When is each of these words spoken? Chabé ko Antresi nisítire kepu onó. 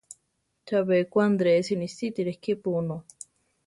Chabé 0.67 0.97
ko 1.11 1.17
Antresi 1.27 1.73
nisítire 1.79 2.31
kepu 2.43 2.69
onó. 2.79 2.97